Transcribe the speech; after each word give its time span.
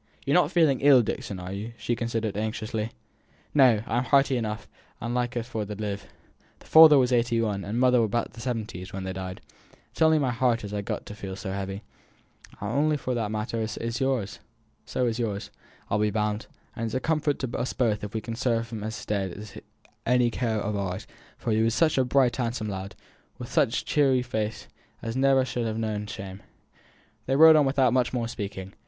You're 0.25 0.33
not 0.33 0.51
feeling 0.51 0.79
ill, 0.81 1.03
Dixon, 1.03 1.39
are 1.39 1.53
you?" 1.53 1.73
she 1.77 1.95
continued, 1.95 2.35
anxiously. 2.35 2.89
"No! 3.53 3.83
I'm 3.85 4.03
hearty 4.05 4.35
enough, 4.35 4.67
and 4.99 5.13
likely 5.13 5.43
for 5.43 5.63
t' 5.63 5.75
live. 5.75 6.07
Father 6.59 6.97
was 6.97 7.13
eighty 7.13 7.39
one, 7.39 7.63
and 7.63 7.79
mother 7.79 7.99
above 8.01 8.33
the 8.33 8.41
seventies, 8.41 8.91
when 8.91 9.03
they 9.03 9.13
died. 9.13 9.41
It's 9.91 10.01
only 10.01 10.17
my 10.17 10.31
heart 10.31 10.63
as 10.63 10.73
is 10.73 10.81
got 10.85 11.05
to 11.05 11.13
feel 11.13 11.35
so 11.35 11.51
heavy; 11.51 11.83
and 12.59 12.91
as 12.91 12.99
for 12.99 13.13
that 13.13 13.29
matter, 13.29 13.67
so 13.67 13.79
is 13.79 14.01
yours, 15.19 15.51
I'll 15.87 15.99
be 15.99 16.09
bound. 16.09 16.47
And 16.75 16.85
it's 16.85 16.95
a 16.95 16.99
comfort 16.99 17.37
to 17.37 17.55
us 17.59 17.73
both 17.73 18.03
if 18.03 18.15
we 18.15 18.21
can 18.21 18.33
serve 18.35 18.71
him 18.71 18.83
as 18.83 18.97
is 19.01 19.05
dead 19.05 19.51
by 19.53 19.61
any 20.11 20.31
care 20.31 20.57
of 20.57 20.75
ours, 20.75 21.05
for 21.37 21.51
he 21.51 21.61
were 21.61 21.69
such 21.69 21.99
a 21.99 22.03
bright 22.05 22.37
handsome 22.37 22.69
lad, 22.69 22.95
with 23.37 23.51
such 23.51 23.83
a 23.83 23.85
cheery 23.85 24.23
face, 24.23 24.67
as 25.03 25.15
never 25.15 25.45
should 25.45 25.71
ha' 25.71 25.77
known 25.77 26.07
shame." 26.07 26.41
They 27.27 27.35
rode 27.35 27.55
on 27.55 27.65
without 27.67 27.93
much 27.93 28.11
more 28.13 28.27
speaking. 28.27 28.73